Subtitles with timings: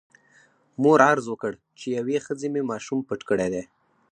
[0.81, 3.47] مور عرض وکړ چې یوې ښځې مې ماشوم پټ کړی.